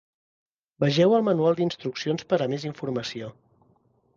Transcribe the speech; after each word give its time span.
Vegeu 0.83 1.13
el 1.17 1.25
Manual 1.27 1.59
d'instruccions 1.59 2.25
per 2.33 2.41
a 2.47 2.51
més 2.55 2.67
informació. 2.71 3.31